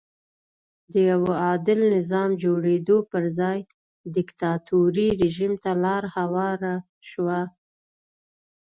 د 0.91 0.93
یوه 1.09 1.33
عادل 1.45 1.79
نظام 1.95 2.29
جوړېدو 2.43 2.97
پر 3.11 3.23
ځای 3.39 3.59
دیکتاتوري 4.15 5.07
رژیم 5.21 5.53
ته 5.63 5.71
لار 5.83 6.03
هواره 6.15 6.75
شوه. 7.09 7.39